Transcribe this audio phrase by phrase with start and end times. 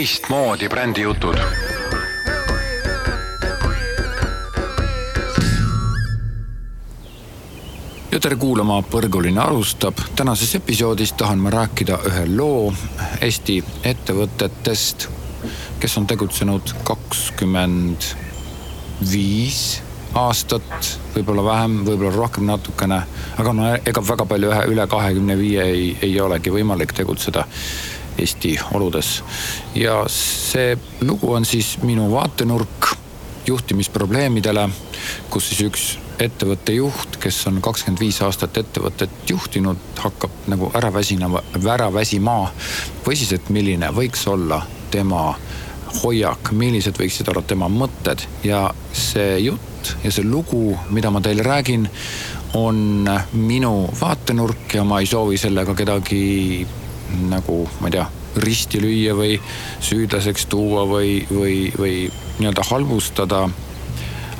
[0.00, 1.36] teistmoodi brändijutud.
[8.12, 9.94] ja tere kuulama, Põrguline alustab.
[10.16, 12.72] tänases episoodis tahan ma rääkida ühe loo
[13.20, 15.08] Eesti ettevõtetest,
[15.80, 18.08] kes on tegutsenud kakskümmend
[19.12, 19.82] viis
[20.14, 23.02] aastat, võib-olla vähem, võib-olla rohkem natukene.
[23.38, 27.44] aga no ega väga palju ühe üle kahekümne viie ei, ei olegi võimalik tegutseda
[28.20, 29.22] Eesti oludes.
[29.74, 32.94] ja see lugu on siis minu vaatenurk
[33.46, 34.68] juhtimisprobleemidele,
[35.30, 35.86] kus siis üks
[36.20, 42.52] ettevõtte juht, kes on kakskümmend viis aastat ettevõtet juhtinud, hakkab nagu ära väsinema, ära väsima.
[43.06, 45.34] või siis, et milline võiks olla tema
[46.02, 51.42] hoiak, millised võiksid olla tema mõtted ja see jutt ja see lugu, mida ma teile
[51.42, 51.88] räägin,
[52.54, 56.66] on minu vaatenurk ja ma ei soovi sellega kedagi
[57.30, 58.06] nagu, ma ei tea,
[58.40, 59.38] risti lüüa või
[59.82, 61.96] süüdlaseks tuua või, või, või
[62.38, 63.48] nii-öelda halvustada.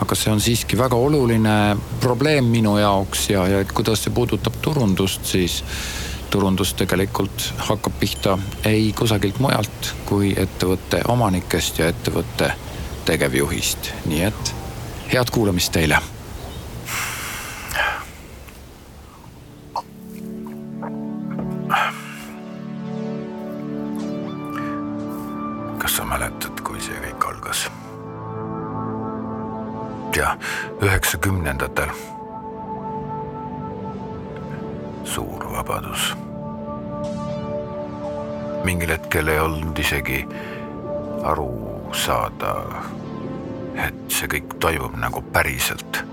[0.00, 4.54] aga see on siiski väga oluline probleem minu jaoks ja, ja et kuidas see puudutab
[4.62, 5.62] turundust, siis
[6.30, 12.54] turundus tegelikult hakkab pihta ei kusagilt mujalt kui ettevõtte omanikest ja ettevõtte
[13.04, 14.54] tegevjuhist, nii et
[15.12, 16.00] head kuulamist teile
[39.80, 40.20] isegi
[41.26, 41.50] aru
[41.96, 42.54] saada,
[43.86, 46.04] et see kõik toimub nagu päriselt.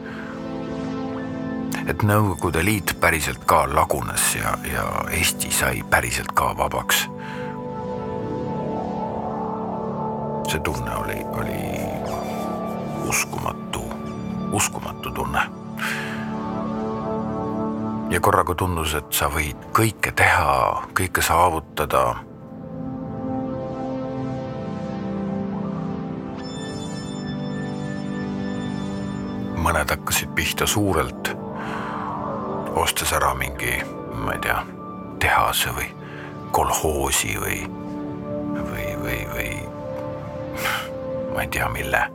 [1.88, 7.07] et Nõukogude Liit päriselt ka lagunes ja, ja Eesti sai päriselt ka vabaks
[10.47, 11.79] see tunne oli, oli
[13.07, 13.83] uskumatu,
[14.51, 15.41] uskumatu tunne.
[18.09, 22.26] ja korraga tundus, et sa võid kõike teha, kõike saavutada.
[29.67, 31.33] Mõned hakkasid pihta suurelt,
[32.79, 33.73] ostes ära mingi,
[34.16, 34.61] ma ei tea,
[35.19, 35.89] tehase või
[36.55, 37.57] kolhoosi või,
[38.69, 39.50] või, või, või
[41.33, 42.06] ma ei tea, mille.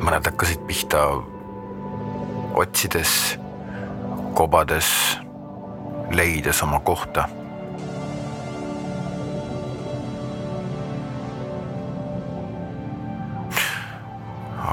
[0.00, 1.04] mõned hakkasid pihta
[2.58, 3.38] otsides,
[4.34, 4.90] kobades,
[6.10, 7.28] leides oma kohta.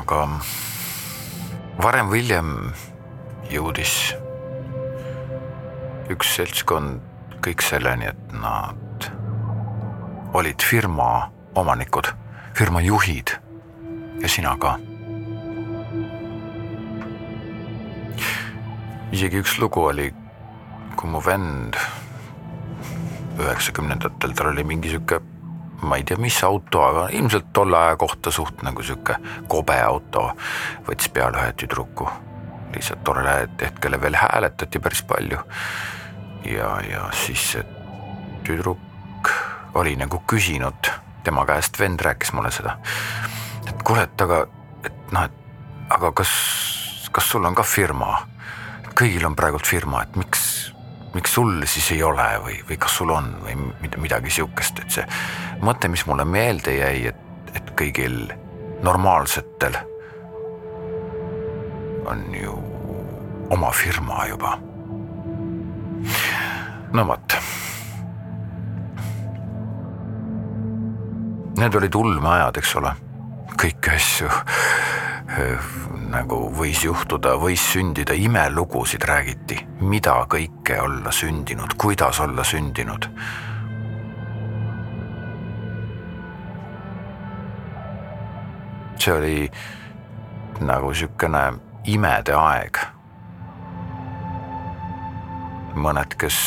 [0.07, 0.40] Aga
[1.84, 2.51] varem-hiljem
[3.51, 4.13] jõudis
[6.07, 7.01] üks seltskond
[7.44, 9.07] kõik selleni, et nad
[10.40, 11.28] olid firma
[11.59, 12.07] omanikud,
[12.56, 13.35] firma juhid
[14.23, 14.78] ja sina ka.
[19.12, 20.07] isegi üks lugu oli,
[20.95, 21.75] kui mu vend
[23.44, 25.19] üheksakümnendatel, tal oli mingi sihuke,
[25.81, 29.17] ma ei tea, mis auto, aga ilmselt tolle aja kohta suht nagu sihuke
[29.47, 30.31] kobe auto,
[30.88, 32.09] võttis peale ühe tüdruku.
[32.75, 35.38] lihtsalt tollel hetkel veel hääletati päris palju.
[36.45, 37.65] ja, ja siis see
[38.43, 39.31] tüdruk
[39.73, 40.91] oli nagu küsinud
[41.23, 42.77] tema käest, vend rääkis mulle seda.
[43.67, 44.47] et kuule, et aga,
[44.85, 45.47] et noh, et
[45.89, 46.31] aga kas,
[47.11, 48.23] kas sul on ka firma?
[48.97, 50.73] kõigil on praegult firma, et miks,
[51.17, 53.55] miks sul siis ei ole või, või kas sul on või
[53.97, 55.05] midagi sihukest, et see
[55.66, 58.28] mõte, mis mulle meelde jäi, et, et kõigil
[58.85, 59.79] normaalsetel
[62.07, 62.53] on ju
[63.50, 64.57] oma firma juba.
[66.94, 67.39] no vot
[71.57, 72.91] Need olid ulmeajad, eks ole,
[73.57, 74.29] kõiki asju
[76.07, 83.09] nagu võis juhtuda, võis sündida, imelugusid räägiti, mida kõike olla sündinud, kuidas olla sündinud.
[88.98, 89.51] see oli
[90.68, 91.42] nagu sihukene
[91.86, 92.80] imede aeg.
[95.77, 96.38] mõned, kes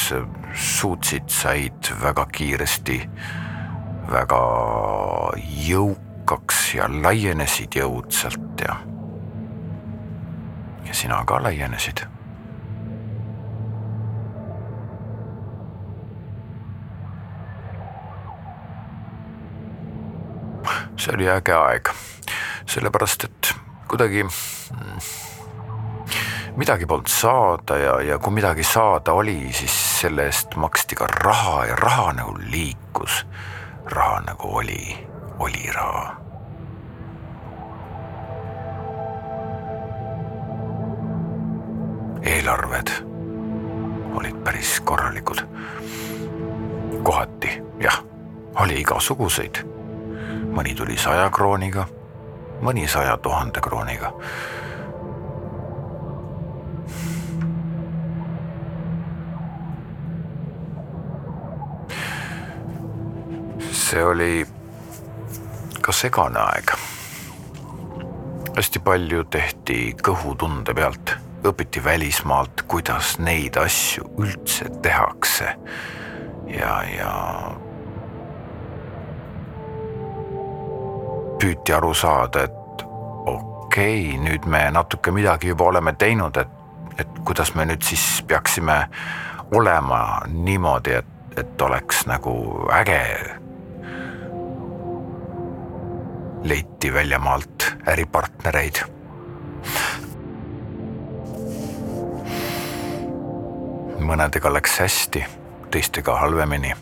[0.54, 2.98] suutsid, said väga kiiresti
[4.10, 4.40] väga
[6.30, 8.76] jõukaks ja laienesid jõudsalt ja,
[10.86, 12.06] ja sina ka laienesid.
[21.00, 21.88] see oli äge aeg,
[22.68, 23.52] sellepärast et
[23.88, 24.26] kuidagi
[26.60, 29.72] midagi polnud saada ja, ja kui midagi saada oli, siis
[30.02, 33.24] selle eest maksti ka raha ja raha nagu liikus.
[33.84, 36.19] raha nagu oli, oli raha.
[42.22, 42.90] Eelarved
[44.14, 45.40] olid päris korralikud.
[47.02, 48.04] kohati jah,
[48.60, 49.64] oli igasuguseid.
[50.50, 51.86] mõni tuli saja krooniga,
[52.60, 54.12] mõni saja tuhande krooniga
[63.90, 64.46] see oli
[65.82, 66.70] ka segane aeg.
[68.54, 71.14] hästi palju tehti kõhutunde pealt,
[71.46, 75.54] õpiti välismaalt, kuidas neid asju üldse tehakse.
[76.50, 77.12] ja, ja
[81.40, 82.84] püüti aru saada, et
[83.26, 86.48] okei okay,, nüüd me natuke midagi juba oleme teinud, et,
[86.98, 88.82] et kuidas me nüüd siis peaksime
[89.56, 92.34] olema niimoodi, et, et oleks nagu
[92.74, 93.00] äge
[96.44, 98.84] leiti väljamaalt äripartnereid.
[104.04, 105.24] Mõnedega läks hästi,
[105.70, 106.74] teistega halvemini.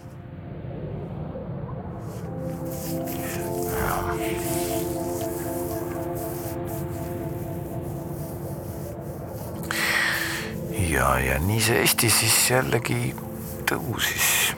[10.89, 13.15] ja, ja nii see Eesti siis jällegi
[13.69, 14.57] tõusis.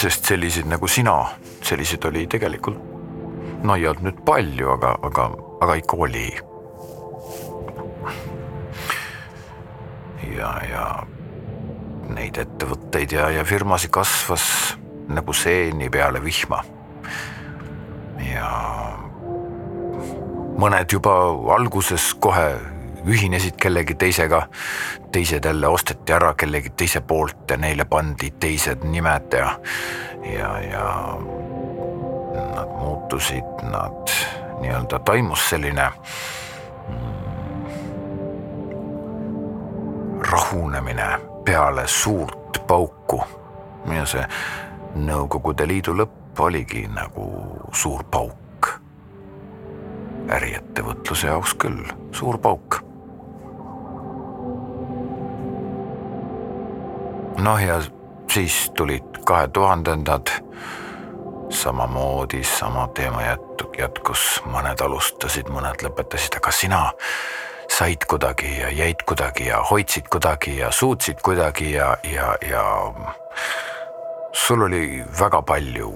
[0.00, 1.16] sest selliseid nagu sina,
[1.62, 2.90] selliseid oli tegelikult
[3.62, 5.26] no ei olnud nüüd palju, aga, aga,
[5.60, 6.28] aga ikka oli.
[10.36, 10.84] Ja, ja
[12.14, 14.44] neid ettevõtteid ja, ja firmasid kasvas
[15.10, 16.62] nagu seeni peale vihma.
[18.30, 18.50] ja
[20.60, 21.14] mõned juba
[21.54, 22.48] alguses kohe
[23.06, 24.42] ühinesid kellegi teisega,
[25.12, 29.54] teised jälle osteti ära kellegi teise poolt ja neile pandi teised nimed ja,
[30.26, 30.84] ja, ja
[32.54, 34.12] nad muutusid, nad
[34.60, 35.88] nii-öelda toimus selline
[40.40, 43.22] rahunemine peale suurt pauku
[43.94, 44.24] ja see
[44.90, 47.26] Nõukogude Liidu lõpp oligi nagu
[47.72, 48.70] suur pauk.
[50.30, 52.80] äriettevõtluse jaoks küll suur pauk.
[57.38, 57.80] noh, ja
[58.28, 60.28] siis tulid kahe tuhandendad
[61.50, 66.82] samamoodi sama teema jätku, jätkus, mõned alustasid, mõned lõpetasid, aga sina
[67.78, 72.64] said kuidagi ja jäid kuidagi ja hoidsid kuidagi ja suutsid kuidagi ja, ja, ja
[74.32, 75.92] sul oli väga palju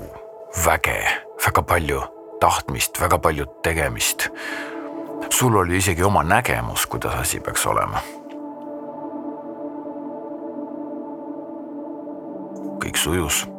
[0.65, 1.01] väge,
[1.47, 2.03] väga palju
[2.41, 4.29] tahtmist, väga palju tegemist.
[5.31, 8.01] sul oli isegi oma nägemus, kuidas asi peaks olema.
[12.85, 13.54] kõik sujus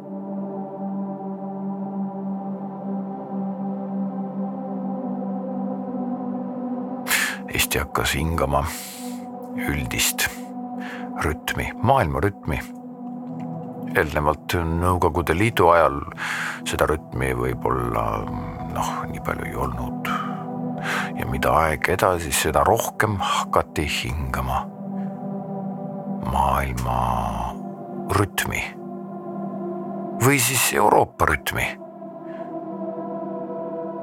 [7.76, 8.62] Eesti hakkas hingama
[9.68, 10.30] üldist
[11.20, 12.56] rütmi, maailma rütmi.
[13.92, 15.98] eelnevalt Nõukogude Liidu ajal
[16.64, 18.06] seda rütmi võib-olla
[18.72, 20.08] noh, nii palju ei olnud.
[21.20, 24.62] ja mida aeg edasi, seda rohkem hakati hingama
[26.32, 26.98] maailma
[28.16, 28.62] rütmi
[30.24, 31.74] või siis Euroopa rütmi.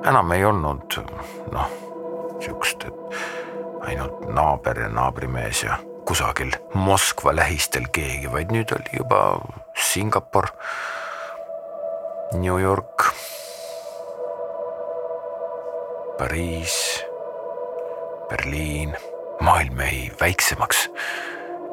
[0.06, 1.00] enam ei olnud
[1.58, 1.80] noh,
[2.38, 3.42] sihukest, et
[3.88, 9.40] ainult naaber ja naabrimees ja kusagil Moskva lähistel keegi, vaid nüüd oli juba
[9.76, 10.48] Singapur,
[12.34, 13.06] New York,
[16.18, 17.04] Pariis,
[18.30, 18.98] Berliin,
[19.42, 20.90] maailm jäi väiksemaks.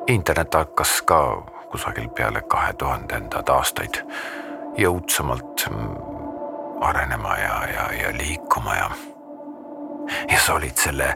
[0.06, 4.02] internet hakkas ka kusagil peale kahe tuhandendad aastaid
[4.78, 5.68] jõudsamalt
[6.80, 8.90] arenema ja, ja, ja liikuma ja
[10.30, 11.14] ja sa olid selle,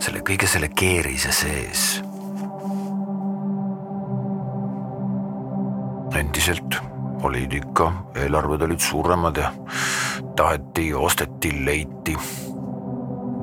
[0.00, 2.02] selle kõige selle keerise sees.
[6.12, 6.76] endiselt
[7.24, 7.86] olid ikka,
[8.20, 9.52] eelarved olid suuremad ja
[10.36, 12.16] taheti, osteti, leiti.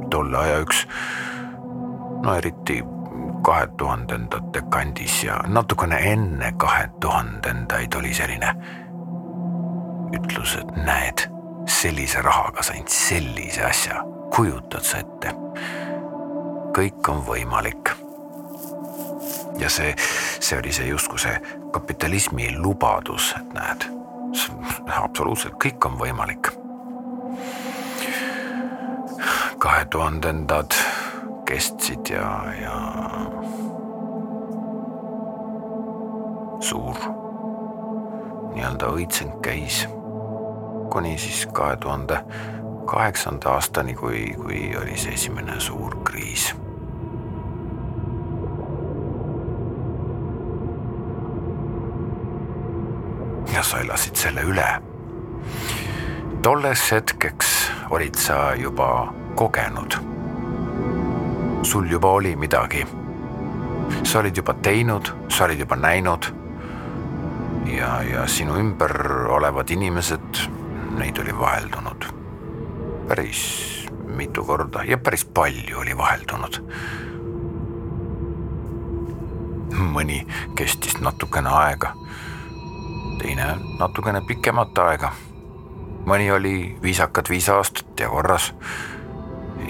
[0.10, 0.84] tolle aja üks,
[2.24, 2.84] no eriti
[3.46, 8.54] kahe tuhandendate kandis ja natukene enne kahe tuhandendaid oli selline
[10.14, 11.26] ütlus, et näed,
[11.70, 14.04] sellise rahaga sain sellise asja
[14.36, 15.34] kujutad sa ette?
[16.76, 17.92] kõik on võimalik.
[19.60, 19.94] ja see,
[20.40, 21.36] see oli see justkui see
[21.74, 23.86] kapitalismi lubadus, et näed,
[24.96, 26.52] absoluutselt kõik on võimalik.
[29.60, 30.76] kahe tuhandendad
[31.46, 32.76] kestsid ja, ja
[36.64, 36.96] suur
[38.54, 39.84] nii-öelda õitseng käis
[40.94, 42.22] kuni siis kahe tuhande
[42.90, 46.50] kaheksanda aastani, kui, kui oli see esimene suur kriis
[53.54, 54.68] ja sa elasid selle üle.
[56.42, 57.50] tolleks hetkeks
[57.90, 59.98] olid sa juba kogenud.
[61.64, 62.86] sul juba oli midagi.
[64.04, 66.26] sa olid juba teinud, sa olid juba näinud.
[67.66, 70.48] ja, ja sinu ümber olevad inimesed,
[70.98, 71.89] neid oli vaheldunud
[73.10, 73.42] päris
[74.06, 76.62] mitu korda ja päris palju oli vaheldunud.
[79.80, 80.26] mõni
[80.56, 81.94] kestis natukene aega
[83.20, 83.46] teine
[83.80, 85.12] natukene pikemat aega.
[86.06, 88.54] mõni oli viisakad viis aastat ja korras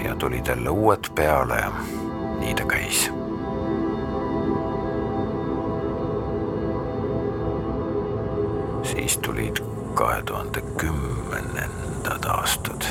[0.04, 1.72] ja tulid jälle uued peale ja
[2.40, 3.10] nii ta käis.
[8.90, 9.62] siis tulid
[9.94, 12.86] kahe tuhande kümnendad aastad.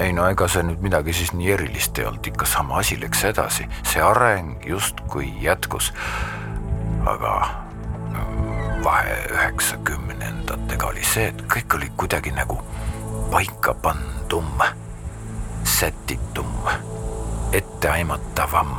[0.00, 3.24] Ei no ega see nüüd midagi siis nii erilist ei olnud, ikka sama asi läks
[3.28, 5.92] edasi, see areng justkui jätkus.
[7.06, 7.34] aga
[8.84, 12.58] vahe üheksakümnendatega oli see, et kõik oli kuidagi nagu
[13.30, 14.64] paika pandum,
[15.64, 16.52] sätitum,
[17.52, 18.76] etteaimatavam.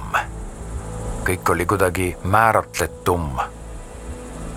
[1.25, 3.37] kõik oli kuidagi määratletum.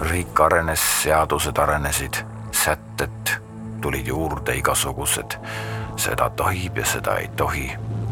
[0.00, 3.36] riik arenes, seadused arenesid, sätted
[3.80, 5.36] tulid juurde igasugused,
[5.96, 7.70] seda tohib ja seda ei tohi,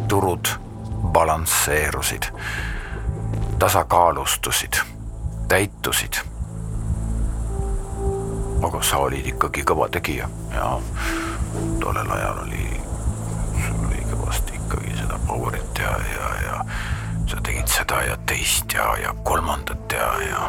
[0.09, 0.49] turud
[1.13, 2.29] balansseerusid,
[3.59, 4.79] tasakaalustusid,
[5.49, 6.23] täitusid
[8.63, 10.67] aga sa olid ikkagi kõva tegija ja
[11.83, 12.67] tollel ajal oli,
[13.59, 16.61] sul oli kõvasti ikkagi seda power'it ja, ja, ja
[17.31, 20.45] sa tegid seda ja teist ja, ja kolmandat ja, ja.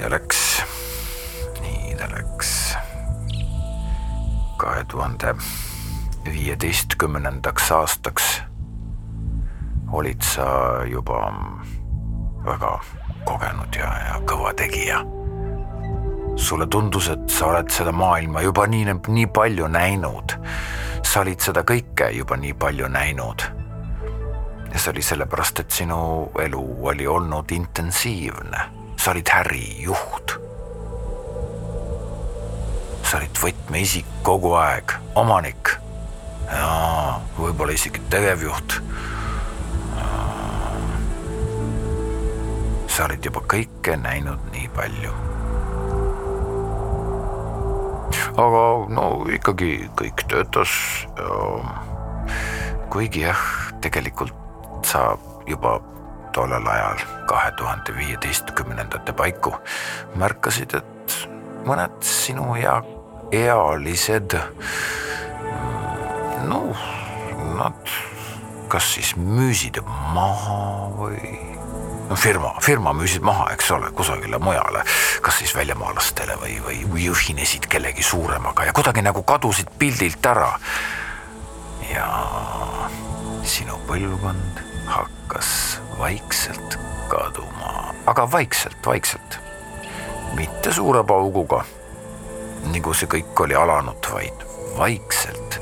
[0.00, 0.62] Nii ta läks,
[1.60, 2.76] nii ta läks.
[4.56, 5.34] kahe tuhande
[6.24, 8.42] viieteistkümnendaks aastaks
[9.92, 10.46] olid sa
[10.88, 11.20] juba
[12.46, 12.72] väga
[13.28, 15.04] kogenud ja, ja kõva tegija.
[16.36, 20.38] sulle tundus, et sa oled seda maailma juba nii, nii palju näinud.
[21.02, 23.48] sa olid seda kõike juba nii palju näinud.
[24.72, 30.36] ja see oli sellepärast, et sinu elu oli olnud intensiivne, sa olid ärijuht.
[33.02, 35.72] sa olid võtmeisik kogu aeg, omanik
[36.52, 36.68] ja
[37.38, 38.76] võib-olla isegi tegevjuht
[43.00, 45.12] sa olid juba kõike näinud nii palju.
[48.40, 50.74] aga no ikkagi kõik töötas.
[52.92, 53.40] kuigi jah,
[53.80, 54.36] tegelikult
[54.84, 55.14] sa
[55.48, 55.78] juba
[56.36, 59.54] tollel ajal, kahe tuhande viieteistkümnendate paiku
[60.20, 61.16] märkasid, et
[61.66, 62.80] mõned sinu ea,
[63.32, 64.36] ealised,
[66.48, 66.86] noh,
[67.58, 67.94] nad
[68.70, 69.80] kas siis müüsid
[70.14, 71.32] maha või
[72.10, 74.84] no firma, firma müüsid maha, eks ole, kusagile mujale,
[75.22, 76.56] kas siis väljamaalastele või,
[76.90, 80.52] või ühinesid kellegi suuremaga ja kuidagi nagu kadusid pildilt ära.
[81.90, 82.06] ja
[83.42, 86.78] sinu põlvkond hakkas vaikselt
[87.08, 89.38] kaduma, aga vaikselt, vaikselt,
[90.32, 91.64] mitte suure pauguga,
[92.72, 94.44] nagu see kõik oli alanud, vaid
[94.78, 95.58] vaikselt.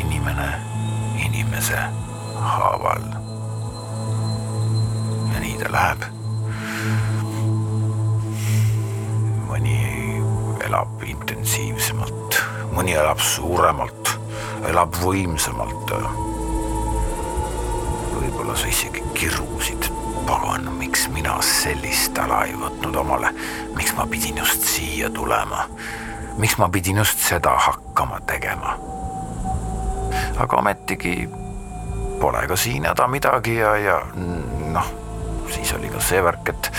[0.00, 0.48] inimene
[1.24, 1.78] inimese
[2.40, 3.04] haaval.
[5.32, 6.06] ja nii ta läheb.
[9.50, 9.76] mõni
[10.64, 12.40] elab intensiivsemalt,
[12.72, 14.16] mõni elab suuremalt,
[14.72, 15.92] elab võimsamalt.
[18.46, 19.88] Võib-olla sa isegi kirusid,
[20.26, 23.32] pagan, miks mina sellist ala ei võtnud omale,
[23.74, 25.64] miks ma pidin just siia tulema,
[26.38, 28.76] miks ma pidin just seda hakkama tegema?
[30.38, 31.26] Aga ometigi
[32.20, 34.94] pole ka siin häda midagi ja, ja noh,
[35.50, 36.70] siis oli ka see värk, et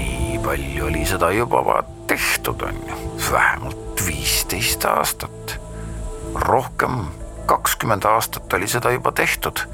[0.00, 5.58] nii palju oli seda juba tehtud, on ju, vähemalt viisteist aastat.
[6.34, 7.02] rohkem,
[7.46, 9.68] kakskümmend aastat oli seda juba tehtud.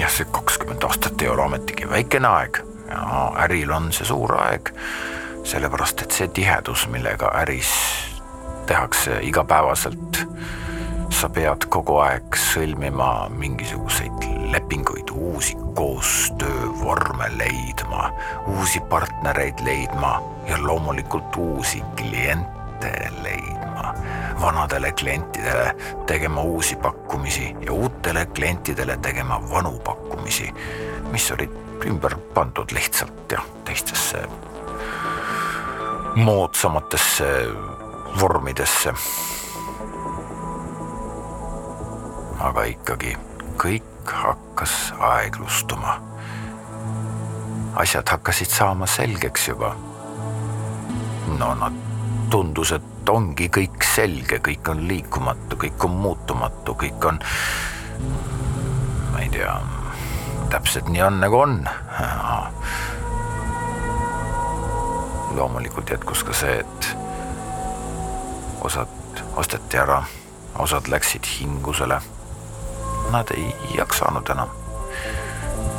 [0.00, 4.72] Jah, see kakskümmend aastat ei ole ometigi väikene aeg ja äril on see suur aeg,
[5.46, 7.70] sellepärast et see tihedus, millega äris
[8.66, 10.24] tehakse igapäevaselt
[11.20, 18.08] sa pead kogu aeg sõlmima mingisuguseid lepinguid, uusi koostöövorme leidma,
[18.54, 20.16] uusi partnereid leidma
[20.48, 23.59] ja loomulikult uusi kliente leidma.
[24.40, 25.74] Vanadele klientidele
[26.06, 30.54] tegema uusi pakkumisi ja uutele klientidele tegema vanu pakkumisi,
[31.10, 31.50] mis olid
[31.86, 34.24] ümber pandud lihtsalt jah, teistesse
[36.14, 37.26] moodsamatesse
[38.20, 38.94] vormidesse.
[42.40, 43.16] aga ikkagi
[43.60, 46.00] kõik hakkas aeglustuma.
[47.76, 49.76] asjad hakkasid saama selgeks juba.
[51.38, 51.72] no nad
[52.30, 57.20] tundus, et ongi kõik selge, kõik on liikumatu, kõik on muutumatu, kõik on,
[59.12, 59.54] ma ei tea,
[60.50, 61.60] täpselt nii on nagu on
[65.34, 66.88] loomulikult jätkus ka see, et
[68.66, 70.02] osad osteti ära,
[70.58, 72.00] osad läksid hingusele.
[73.10, 74.56] Nad ei jaksanud enam.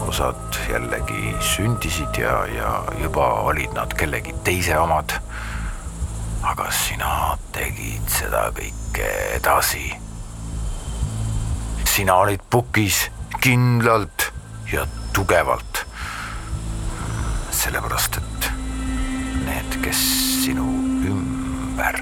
[0.07, 5.13] osad jällegi sündisid ja, ja juba olid nad kellegi teise omad.
[6.41, 9.07] Aga sina tegid seda kõike
[9.37, 9.91] edasi.
[11.85, 13.09] sina olid pukis
[13.41, 14.31] kindlalt
[14.71, 15.85] ja tugevalt.
[17.51, 18.51] sellepärast, et
[19.45, 20.01] need, kes
[20.45, 20.65] sinu
[21.05, 22.01] ümber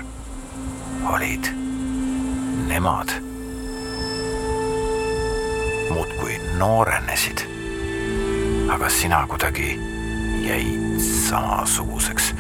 [1.14, 1.52] olid,
[2.68, 3.12] nemad
[5.92, 7.44] muudkui noorenesid.
[8.72, 9.74] aga sina kuidagi
[10.46, 12.34] jäid samasuguseks.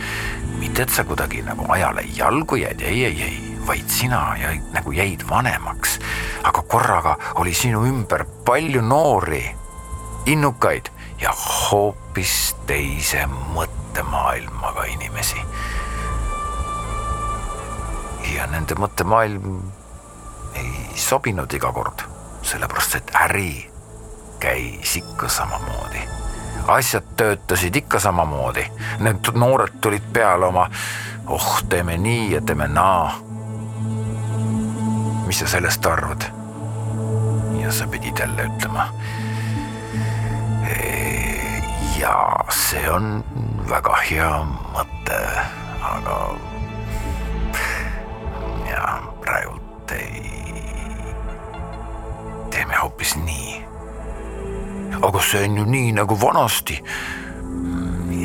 [0.79, 5.25] Et sa kuidagi nagu ajale jalgu jäid, ei, ei, ei, vaid sina jäid nagu jäid
[5.29, 5.99] vanemaks.
[6.43, 9.43] aga korraga oli sinu ümber palju noori,
[10.25, 10.89] innukaid
[11.21, 15.41] ja hoopis teise mõttemaailmaga inimesi.
[18.35, 19.59] ja nende mõttemaailm
[20.55, 22.05] ei sobinud iga kord,
[22.41, 23.69] sellepärast et äri
[24.39, 26.28] käis ikka samamoodi.
[26.67, 28.65] Asjad töötasid ikka samamoodi,
[28.99, 30.69] need noored tulid peale oma,
[31.27, 33.13] oh, teeme nii ja teeme naa.
[35.27, 36.25] mis sa sellest arvad?
[37.61, 38.89] ja sa pidid jälle ütlema
[41.99, 43.23] ja see on
[43.69, 44.29] väga hea
[44.73, 45.19] mõte,
[45.83, 46.15] aga
[55.01, 56.83] aga see on ju nii nagu vanasti.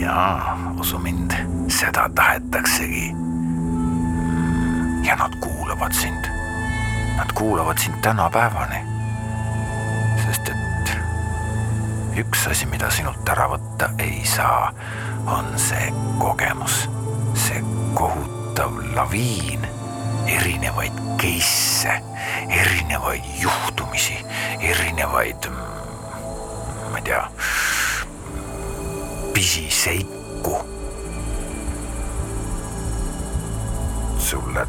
[0.00, 1.32] jaa, usu mind,
[1.68, 3.14] seda tahetaksegi.
[5.02, 6.24] ja nad kuulavad sind.
[7.16, 8.84] Nad kuulavad sind tänapäevani.
[10.26, 10.96] sest et
[12.16, 14.72] üks asi, mida sinult ära võtta ei saa,
[15.26, 16.88] on see kogemus,
[17.34, 17.62] see
[17.94, 19.66] kohutav laviin
[20.26, 22.00] erinevaid case'e,
[22.48, 24.16] erinevaid juhtumisi,
[24.60, 25.48] erinevaid,
[27.04, 27.30] tea,
[29.32, 30.64] pisiseiku.
[34.18, 34.66] sulle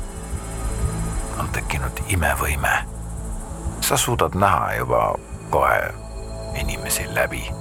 [1.39, 2.85] on tekkinud imevõime.
[3.81, 5.15] sa suudad näha juba
[5.49, 5.93] kohe
[6.55, 7.51] inimesi läbi.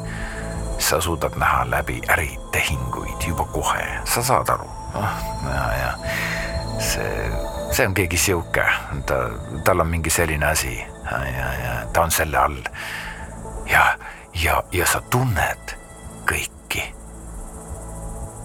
[0.79, 5.09] sa suudad näha läbi äritehinguid juba kohe, sa saad aru, noh
[5.55, 5.93] ja, ja
[6.79, 7.31] see,
[7.71, 8.67] see on keegi sihuke,
[9.07, 9.15] ta,
[9.65, 10.79] tal on mingi selline asi
[11.11, 12.63] ja, ja ta on selle all.
[14.43, 15.77] Ja, ja, sa tunned
[16.29, 16.85] kõiki.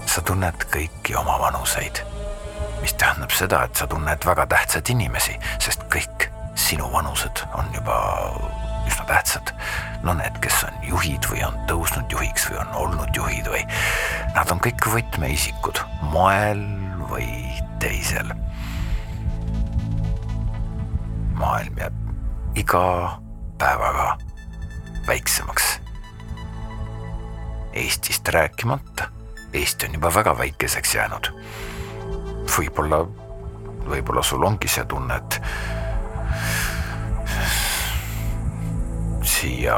[0.06, 2.02] sa tunned kõiki oma vanuseid,
[2.82, 8.00] mis tähendab seda, et sa tunned väga tähtsaid inimesi, sest kõik sinu vanused on juba
[8.90, 9.54] üsna tähtsad.
[10.04, 13.64] no need, kes on juhid või on tõusnud juhiks või on olnud juhid või
[14.36, 15.82] nad on kõik võtmeisikud
[16.14, 16.64] moel
[17.12, 17.30] või
[17.80, 18.34] teisel.
[21.40, 22.86] maailm jääb iga
[23.60, 24.18] päevaga
[25.08, 25.79] väiksemaks.
[27.80, 29.08] Eestist rääkimata,
[29.54, 31.32] Eesti on juba väga väikeseks jäänud.
[32.58, 33.06] võib-olla,
[33.88, 35.42] võib-olla sul ongi see tunne, et
[39.24, 39.78] siia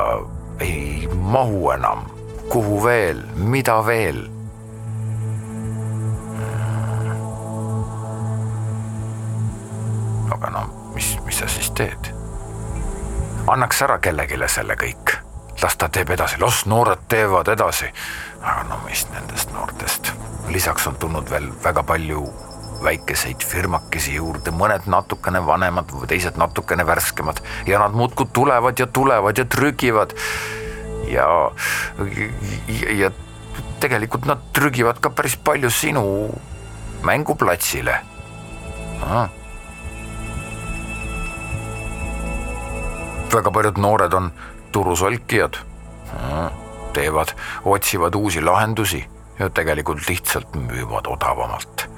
[0.59, 2.07] ei mahu enam,
[2.49, 4.23] kuhu veel, mida veel?
[10.31, 12.13] aga no mis, mis sa siis teed?
[13.51, 15.10] annaks ära kellelegi selle kõik,
[15.63, 17.91] las ta teeb edasi, las noored teevad edasi.
[18.41, 20.11] aga no mis nendest noortest,
[20.49, 22.25] lisaks on tulnud veel väga palju
[22.81, 27.41] väikeseid firmakesi juurde, mõned natukene vanemad, teised natukene värskemad.
[27.69, 30.15] Ja nad muudkui tulevad ja tulevad ja trügivad.
[31.11, 31.27] ja,
[32.67, 33.11] ja, ja
[33.79, 36.03] tegelikult nad trügivad ka päris palju sinu
[37.03, 37.99] mänguplatsile.
[39.01, 39.29] Ah..
[43.31, 44.25] väga paljud noored on
[44.71, 45.57] turusolkijad
[46.93, 47.27] teevad,
[47.65, 51.89] otsivad uusi lahendusi ja tegelikult lihtsalt müüvad odavamalt.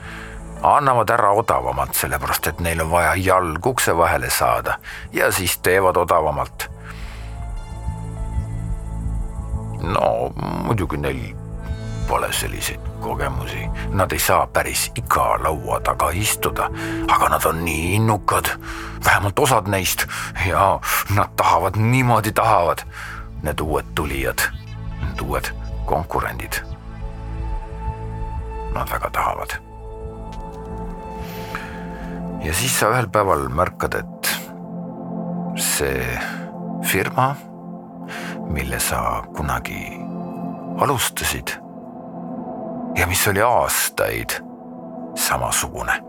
[0.64, 4.78] annavad ära odavamalt, sellepärast et neil on vaja jalg ukse vahele saada
[5.14, 6.70] ja siis teevad odavamalt.
[9.82, 10.32] no
[10.64, 11.43] muidugi neil
[12.14, 16.68] pole selliseid kogemusi, nad ei saa päris iga laua taga istuda,
[17.10, 18.52] aga nad on nii innukad,
[19.06, 20.06] vähemalt osad neist
[20.46, 20.80] ja
[21.16, 22.84] nad tahavad, niimoodi tahavad,
[23.42, 24.46] need uued tulijad,
[25.02, 25.50] need uued
[25.90, 26.60] konkurendid.
[28.76, 29.58] Nad väga tahavad.
[32.44, 34.32] ja siis sa ühel päeval märkad, et
[35.58, 36.22] see
[36.86, 37.32] firma,
[38.54, 39.98] mille sa kunagi
[40.78, 41.63] alustasid
[42.96, 44.30] ja mis oli aastaid
[45.16, 46.04] samasugune.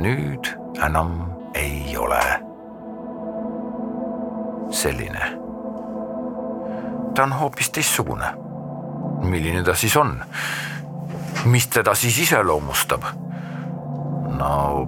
[0.00, 0.48] nüüd
[0.86, 2.22] enam ei ole
[4.70, 5.38] selline.
[7.14, 8.34] ta on hoopis teistsugune.
[9.22, 10.24] milline ta siis on?
[11.44, 13.02] mis teda siis iseloomustab?
[14.38, 14.86] no,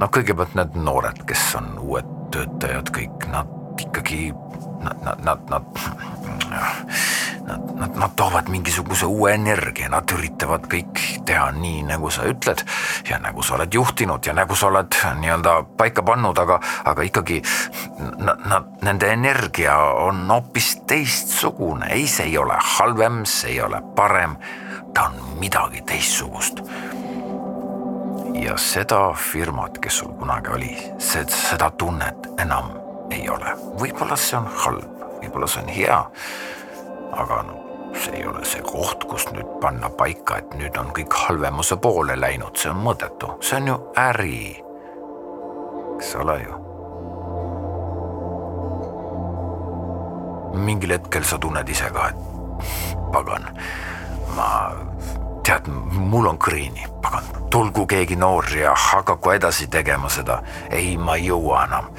[0.00, 4.32] no kõigepealt need noored, kes on uued töötajad, kõik nad ikkagi,
[4.82, 5.64] nad, nad, nad, nad
[7.42, 12.62] Nad, nad, nad toovad mingisuguse uue energia, nad üritavad kõik teha nii, nagu sa ütled
[13.08, 17.40] ja nagu sa oled juhtinud ja nagu sa oled nii-öelda paika pannud, aga, aga ikkagi
[17.98, 19.74] nad, nad, nende energia
[20.04, 24.38] on hoopis teistsugune, ei, see ei ole halvem, see ei ole parem,
[24.94, 26.62] ta on midagi teistsugust.
[28.38, 32.70] Ja seda firmat, kes sul kunagi oli, seda tunnet enam
[33.10, 36.00] ei ole, võib-olla see on halb, võib-olla see on hea
[37.12, 37.62] aga no
[37.94, 42.16] see ei ole see koht, kus nüüd panna paika, et nüüd on kõik halvemuse poole
[42.16, 44.64] läinud, see on mõttetu, see on ju äri.
[45.96, 46.58] eks ole ju.
[50.52, 53.46] mingil hetkel sa tunned ise ka, et pagan,
[54.36, 54.48] ma
[55.44, 60.42] tead, mul on kõrini, pagan, tulgu keegi noor ja hakaku edasi tegema seda.
[60.70, 61.92] ei, ma ei jõua enam.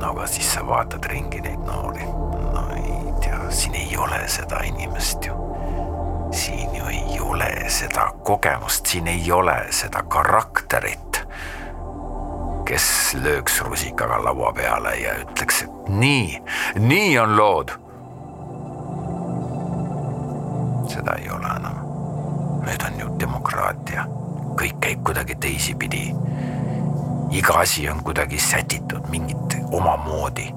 [0.00, 2.31] no aga siis sa vaatad ringi neid noori
[3.52, 5.34] siin ei ole seda inimest ju.
[6.32, 11.20] siin ju ei ole seda kogemust, siin ei ole seda karakterit,
[12.64, 16.40] kes lööks rusikaga laua peale ja ütleks, et nii,
[16.80, 17.76] nii on lood.
[20.88, 21.78] seda ei ole enam.
[22.64, 24.06] nüüd on ju demokraatia,
[24.56, 26.14] kõik käib kuidagi teisipidi.
[27.30, 30.52] iga asi on kuidagi sätitud mingit omamoodi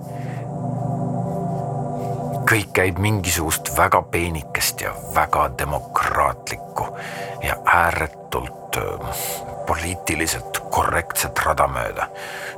[2.45, 6.87] kõik käib mingisugust väga peenikest ja väga demokraatlikku
[7.43, 9.17] ja ääretult äh,
[9.67, 12.07] poliitiliselt korrektset rada mööda.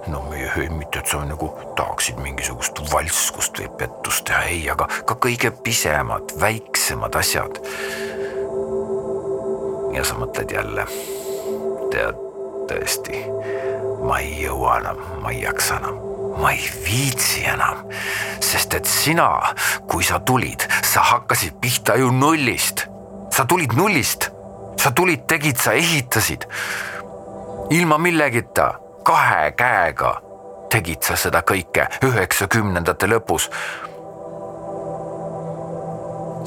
[0.08, 0.24] no
[0.70, 6.36] mitte, et sa nagu tahaksid mingisugust valskust või pettust teha, ei, aga ka kõige pisemad,
[6.42, 7.62] väiksemad asjad.
[9.96, 10.88] ja sa mõtled jälle,
[11.92, 12.20] tead
[12.68, 13.24] tõesti,
[14.04, 16.07] ma ei jõua enam, ma ei jaksa enam
[16.38, 17.86] ma ei viitsi enam,
[18.40, 19.30] sest et sina,
[19.90, 22.88] kui sa tulid, sa hakkasid pihta ju nullist.
[23.34, 24.30] sa tulid nullist,
[24.78, 26.46] sa tulid, tegid, sa ehitasid.
[27.70, 28.74] ilma millegita,
[29.04, 30.22] kahe käega
[30.70, 33.50] tegid sa seda kõike üheksakümnendate lõpus.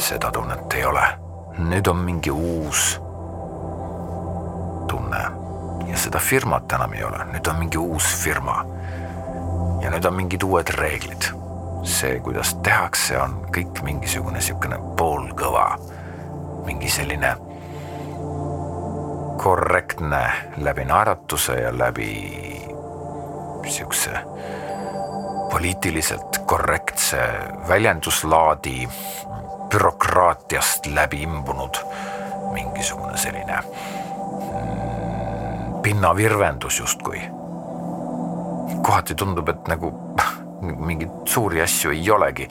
[0.01, 1.05] seda tunnet ei ole,
[1.59, 2.97] nüüd on mingi uus
[4.89, 5.21] tunne
[5.87, 8.63] ja seda firmat enam ei ole, nüüd on mingi uus firma
[9.81, 11.31] ja nüüd on mingid uued reeglid.
[11.85, 15.79] see, kuidas tehakse, on kõik mingisugune niisugune poolkõva,
[16.67, 17.31] mingi selline
[19.41, 20.21] korrektne
[20.61, 22.11] läbi naeratuse ja läbi
[23.63, 24.13] niisuguse
[25.51, 27.19] poliitiliselt korrektse
[27.69, 28.89] väljenduslaadi
[29.73, 31.81] bürokraatiast läbi imbunud
[32.53, 33.71] mingisugune selline mm,
[35.83, 37.40] pinnavirvendus justkui
[38.83, 39.93] kohati tundub, et nagu
[40.61, 42.49] mingeid suuri asju ei olegi.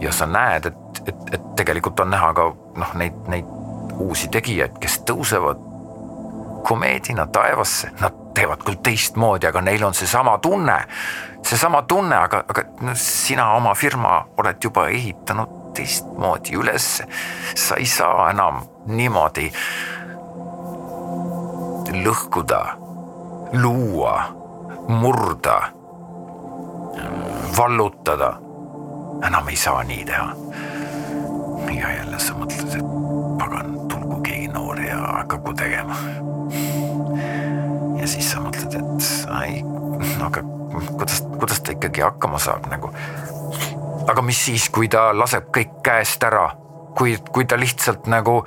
[0.00, 3.46] ja sa näed, et, et, et tegelikult on näha ka noh, neid, neid
[4.02, 5.60] uusi tegijaid, kes tõusevad
[6.66, 10.78] komeedina taevasse, nad teevad küll teistmoodi, aga neil on seesama tunne,
[11.46, 17.06] seesama tunne, aga, aga no, sina oma firma oled juba ehitanud teistmoodi ülesse.
[17.54, 19.50] sa ei saa enam niimoodi
[22.04, 22.62] lõhkuda,
[23.52, 24.43] luua
[24.88, 25.62] murda,
[27.56, 28.36] vallutada.
[29.26, 30.28] enam ei saa nii teha.
[31.80, 32.90] ja jälle sa mõtled, et
[33.38, 35.96] pagan, tulgu keegi noor ja hakaku tegema.
[38.00, 39.62] ja siis sa mõtled, et ai,
[40.18, 40.44] no aga
[40.98, 42.92] kuidas, kuidas ikkagi hakkama saab nagu.
[44.08, 46.50] aga mis siis, kui ta laseb kõik käest ära,
[46.98, 48.42] kui, kui ta lihtsalt nagu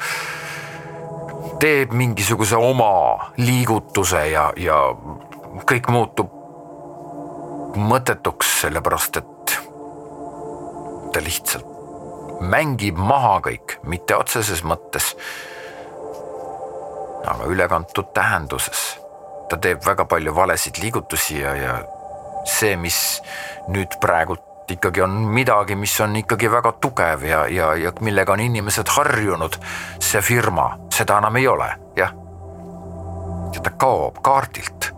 [1.60, 4.78] teeb mingisuguse oma liigutuse ja, ja
[5.66, 6.34] kõik muutub
[7.78, 9.58] mõttetuks, sellepärast et
[11.14, 11.78] ta lihtsalt
[12.42, 15.14] mängib maha kõik, mitte otseses mõttes,
[17.28, 19.00] aga ülekantud tähenduses.
[19.50, 21.74] ta teeb väga palju valesid liigutusi ja, ja
[22.46, 23.22] see, mis
[23.72, 28.44] nüüd praegult ikkagi on midagi, mis on ikkagi väga tugev ja, ja, ja millega on
[28.44, 29.56] inimesed harjunud,
[30.04, 32.12] see firma, seda enam ei ole, jah.
[33.56, 34.92] ja ta kaob kaardilt.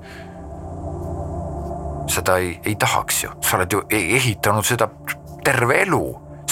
[2.09, 4.89] Seda ei, ei tahaks ju, sa oled ju e-, ehitanud seda
[5.43, 6.03] terve elu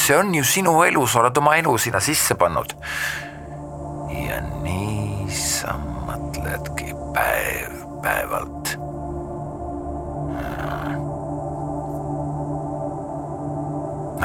[0.07, 2.73] see on ju sinu elu, sa oled oma elu sinna sisse pannud.
[4.07, 5.73] ja nii sa
[6.07, 8.75] mõtledki päev päevalt.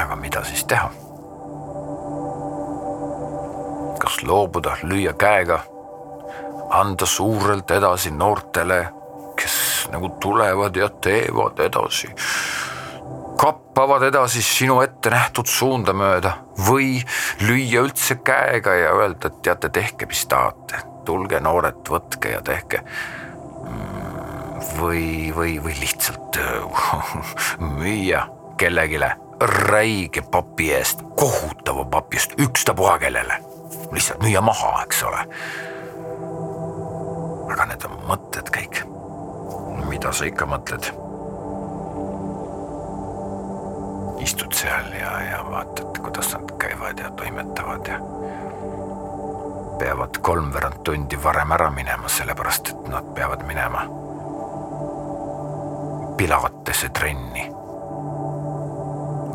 [0.03, 0.91] aga mida siis teha?
[4.03, 5.61] kas loobuda, lüüa käega,
[6.71, 8.81] anda suurelt edasi noortele,
[9.93, 12.11] nagu tulevad ja teevad edasi
[13.43, 16.37] kappavad edasi sinu ette nähtud suunda mööda
[16.69, 17.01] või
[17.43, 22.85] lüüa üldse käega ja öelda, et teate, tehke, mis tahate, tulge noored, võtke ja tehke.
[24.79, 26.39] Või, või, või lihtsalt
[27.81, 28.23] müüa
[28.61, 29.01] kellelegi
[29.67, 33.41] räige papi eest, kohutava papi eest, ükstapuha kellele,
[33.91, 35.27] lihtsalt müüa maha, eks ole.
[37.53, 38.85] aga need on mõtted kõik.
[39.89, 40.93] Mida sa ikka mõtled
[44.23, 47.99] istud seal ja, ja vaatad, kuidas nad käivad ja toimetavad ja
[49.83, 53.83] peavad kolmveerand tundi varem ära minema, sellepärast et nad peavad minema
[56.17, 57.49] Pilatese trenni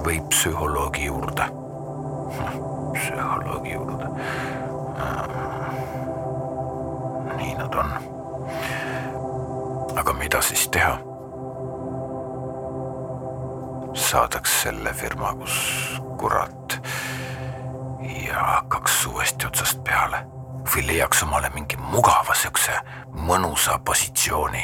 [0.05, 1.49] või psühholoogi juurde.
[2.95, 4.07] psühholoogi juurde.
[7.37, 8.06] nii nad on.
[10.07, 10.97] Aga mida siis teha?
[13.97, 15.55] saadaks selle firma, kus
[16.19, 16.77] kurat
[18.27, 20.21] ja hakkaks uuesti otsast peale
[20.69, 22.77] või leiaks omale mingi mugava siukse
[23.27, 24.63] mõnusa positsiooni.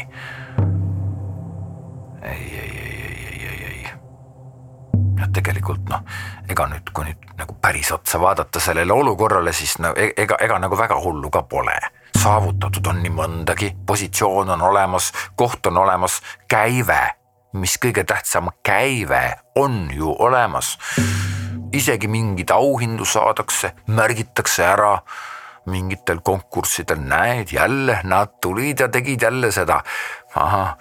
[2.21, 3.83] ei, ei, ei, ei, ei, ei, ei.
[5.19, 6.05] ja tegelikult noh,
[6.47, 10.61] ega nüüd, kui nüüd nagu päris otsa vaadata sellele olukorrale, siis no e-, ega, ega
[10.63, 11.81] nagu väga hullu ka pole
[12.17, 17.01] saavutatud on nii mõndagi, positsioon on olemas, koht on olemas, käive
[17.53, 20.77] mis kõige tähtsam, käive on ju olemas.
[21.73, 24.97] isegi mingeid auhindu saadakse, märgitakse ära.
[25.65, 29.81] Mingitel konkurssidel, näed jälle, nad tulid ja tegid jälle seda.
[30.35, 30.75] ahah,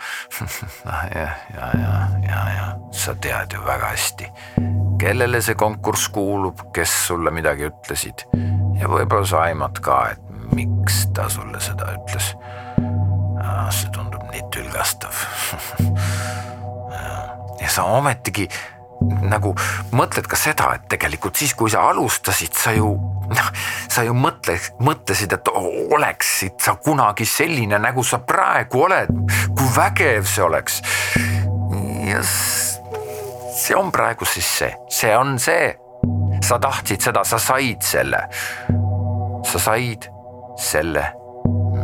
[1.14, 1.92] ja, ja, ja,
[2.28, 4.26] ja, ja sa tead ju väga hästi,
[4.98, 8.26] kellele see konkurss kuulub, kes sulle midagi ütlesid.
[8.80, 12.32] Ja võib-olla sa aimad ka, et miks ta sulle seda ütles.
[13.72, 15.16] see tundub nii tülgastav
[17.62, 18.48] ja sa ometigi
[19.26, 19.52] nagu
[19.96, 22.92] mõtled ka seda, et tegelikult siis, kui sa alustasid, sa ju
[23.32, 23.50] noh,
[23.90, 29.12] sa ju mõtle, mõtlesid, et oleksid sa kunagi selline, nagu sa praegu oled,
[29.56, 30.80] kui vägev see oleks.
[32.06, 35.72] ja see on praegu siis see, see on see.
[36.42, 38.26] sa tahtsid seda, sa said selle.
[39.46, 40.08] sa said
[40.56, 41.12] selle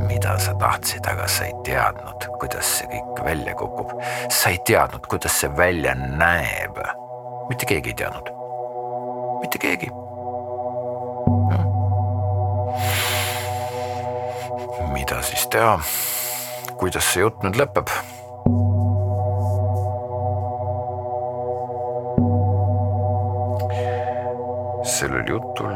[0.08, 3.92] mida sa tahtsid, aga sa ei teadnud, kuidas see kõik välja kukub.
[4.28, 6.78] sa ei teadnud, kuidas see välja näeb.
[7.48, 8.30] mitte keegi ei teadnud.
[9.40, 9.90] mitte keegi.
[14.92, 15.78] mida siis teha?
[16.76, 17.92] kuidas see jutt nüüd lõpeb?
[24.88, 25.74] sellel jutul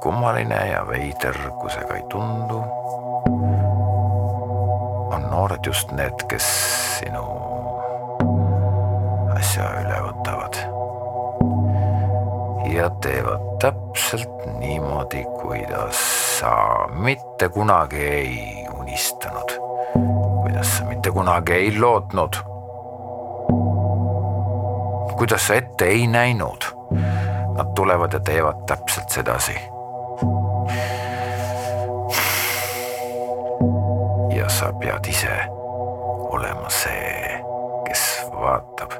[0.00, 2.58] kummaline ja veider, kui see ka ei tundu,
[5.14, 6.46] on noored just need, kes
[6.98, 7.24] sinu
[9.36, 10.60] asja üle võtavad.
[12.70, 16.02] ja teevad täpselt niimoodi, kuidas
[16.38, 16.52] sa
[16.92, 19.56] mitte kunagi ei unistanud,
[20.42, 22.42] kuidas sa mitte kunagi ei lootnud,
[25.20, 26.64] kuidas sa ette ei näinud.
[27.56, 29.60] Nad tulevad ja teevad täpselt sedasi
[34.50, 35.34] sa pead ise
[36.34, 37.38] olema see,
[37.86, 38.02] kes
[38.34, 38.92] vaatab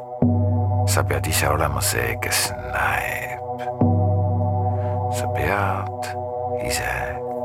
[0.88, 3.64] sa pead ise olema see, kes näeb.
[5.18, 6.09] sa pead
[6.64, 6.88] ise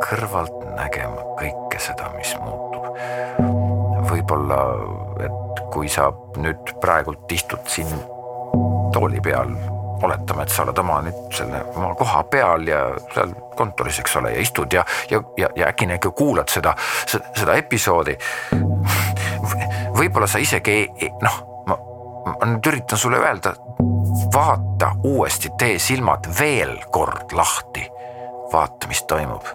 [0.06, 2.88] kõrvalt nägema kõike seda, mis muutub.
[4.10, 4.60] võib-olla,
[5.28, 7.92] et kui sa nüüd praegult istud siin
[8.96, 9.50] tooli peal,
[10.04, 12.82] oletame, et sa oled oma nüüd selle oma koha peal ja
[13.12, 16.76] seal kontoris, eks ole, ja istud ja, ja, ja, ja äkki nagu kuulad seda,
[17.10, 18.16] seda, episoodi.
[20.00, 20.78] võib-olla sa isegi
[21.24, 21.78] noh, ma,
[22.32, 23.56] ma nüüd üritan sulle öelda,
[24.34, 27.88] vaata uuesti, tee silmad veel kord lahti.
[28.54, 29.48] vaata, mis toimub.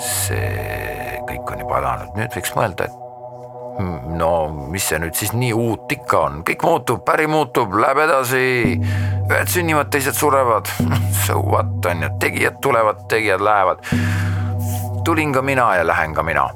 [0.00, 3.09] see kõik on juba alanud, nüüd võiks mõelda, et
[4.18, 4.32] no
[4.70, 8.44] mis see nüüd siis nii uut ikka on, kõik muutub, päri muutub, läheb edasi.
[9.30, 10.70] ühed sünnivad, teised surevad.
[11.20, 13.84] So what on ju, tegijad tulevad, tegijad lähevad.
[15.04, 16.48] tulin ka mina ja lähen ka mina.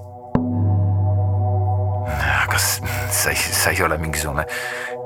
[2.50, 4.44] kas sa ei, sa ei ole mingisugune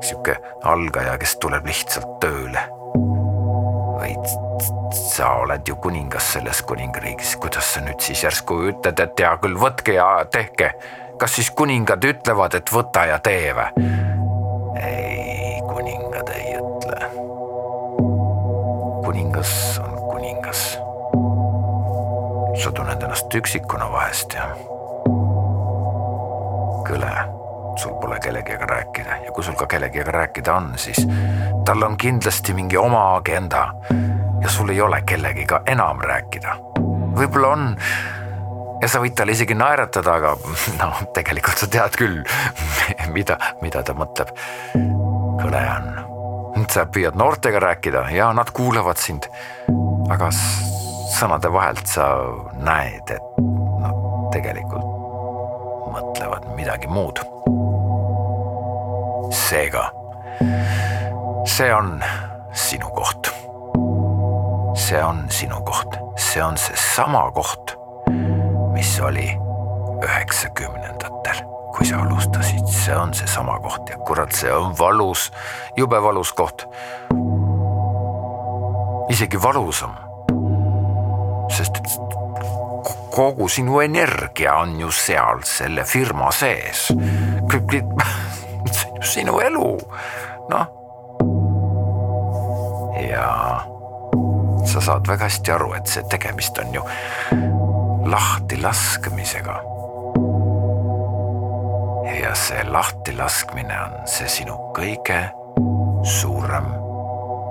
[0.01, 2.65] sihuke algaja, kes tuleb lihtsalt tööle?
[3.99, 4.31] vaid
[4.95, 9.59] sa oled ju kuningas selles kuningriigis, kuidas sa nüüd siis järsku ütled, et hea küll,
[9.59, 10.73] võtke ja tehke
[11.19, 13.87] kas siis kuningad ütlevad, et võta ja tee või?
[14.79, 16.99] ei, kuningad ei ütle.
[19.05, 19.53] kuningas
[19.83, 20.63] on kuningas.
[22.63, 24.47] sa tunned ennast üksikuna vahest ja
[26.89, 27.13] kõle,
[27.77, 31.03] sul pole kellegagi rääkida ja kui sul ka kellegagi rääkida on, siis
[31.67, 33.73] tal on kindlasti mingi oma agenda
[34.43, 36.57] ja sul ei ole kellegiga enam rääkida.
[37.19, 37.75] võib-olla on
[38.83, 40.35] ja sa võid talle isegi naeratada, aga
[40.81, 42.21] noh, tegelikult sa tead küll,
[43.17, 44.35] mida, mida ta mõtleb.
[45.39, 45.89] kõle on.
[46.69, 49.29] sa püüad noortega rääkida ja nad kuulavad sind.
[50.11, 50.31] aga
[51.19, 52.11] sõnade vahelt sa
[52.59, 53.41] näed, et
[53.81, 54.85] nad tegelikult
[55.95, 57.23] mõtlevad midagi muud.
[59.33, 59.89] seega,
[61.49, 61.99] see on
[62.53, 63.33] sinu koht.
[64.79, 67.78] see on sinu koht, see on seesama koht
[68.79, 69.27] mis oli
[70.05, 71.41] üheksakümnendatel,
[71.75, 75.33] kui sa alustasid, see on seesama koht ja kurat, see on valus,
[75.77, 76.63] jube valus koht.
[79.11, 79.97] isegi valusam.
[81.51, 81.83] sest
[83.11, 86.87] kogu sinu energia on ju seal selle firma sees.
[89.15, 89.75] sinu elu,
[90.55, 90.67] noh.
[93.11, 93.27] ja
[94.71, 96.87] sa saad väga hästi aru, et see tegemist on ju
[98.11, 99.63] lahtilaskmisega.
[102.23, 105.21] ja see lahtilaskmine on see sinu kõige
[106.03, 106.73] suurem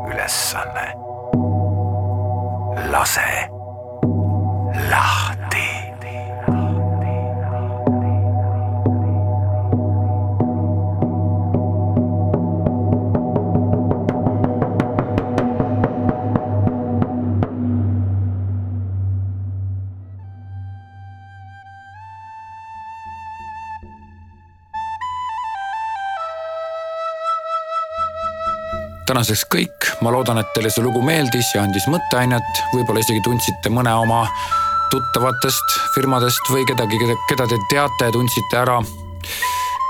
[0.09, 0.87] ülesanne.
[2.91, 3.29] lase
[4.89, 5.26] lahti.
[29.17, 33.71] Tänaseks kõik, ma loodan, et teile see lugu meeldis ja andis mõtteainet, võib-olla isegi tundsite
[33.73, 34.27] mõne oma
[34.91, 38.77] tuttavatest firmadest või kedagi, keda te teate, tundsite ära.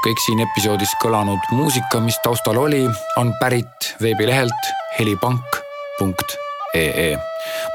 [0.05, 2.87] kõik siin episoodis kõlanud muusika, mis taustal oli,
[3.19, 7.17] on pärit veebilehelt helipank.ee.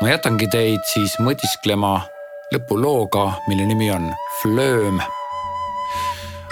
[0.00, 2.00] ma jätangi teid siis mõtisklema
[2.54, 4.08] lõpulooga, mille nimi on
[4.40, 5.02] Flööm.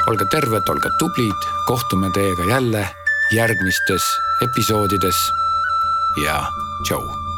[0.08, 2.88] olge terved, olge tublid, kohtume teiega jälle
[3.32, 4.02] järgmistes
[4.42, 5.16] episoodides.
[6.24, 6.42] Ja
[6.84, 7.29] tšau